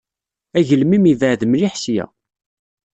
Agelmim 0.57 1.03
yebɛed 1.07 1.41
mliḥ 1.45 1.73
ssya. 1.77 2.05